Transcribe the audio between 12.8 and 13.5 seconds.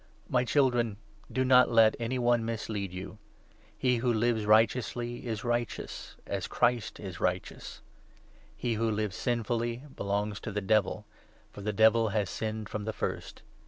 the first.